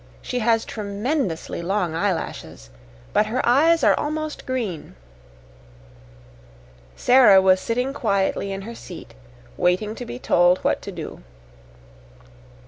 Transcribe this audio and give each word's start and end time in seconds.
She 0.23 0.39
has 0.39 0.65
tremendously 0.65 1.61
long 1.61 1.93
eyelashes, 1.93 2.71
but 3.13 3.27
her 3.27 3.47
eyes 3.47 3.83
are 3.83 3.93
almost 3.93 4.47
green." 4.47 4.95
Sara 6.95 7.39
was 7.39 7.59
sitting 7.61 7.93
quietly 7.93 8.51
in 8.51 8.63
her 8.63 8.73
seat, 8.73 9.13
waiting 9.57 9.93
to 9.93 10.05
be 10.07 10.17
told 10.17 10.57
what 10.63 10.81
to 10.81 10.91
do. 10.91 11.21